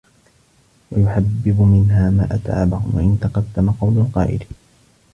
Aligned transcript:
وَيُحَبَّبُ 0.91 1.61
مِنْهَا 1.61 2.09
مَا 2.09 2.27
أَتْعَبَ 2.31 2.73
وَإِنْ 2.95 3.17
تَقَدَّمَ 3.21 3.71
قَوْلُ 3.71 3.97
الْقَائِلِ 3.97 4.45